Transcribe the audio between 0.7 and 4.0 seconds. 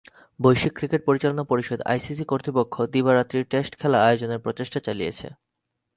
cricket পরিচালনা পরিষদ ICC কর্তৃপক্ষ দিবা-রাত্রির টেস্ট খেলা